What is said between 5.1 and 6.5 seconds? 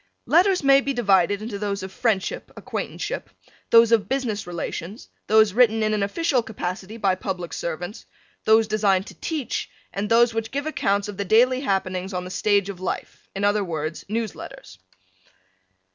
those written in an official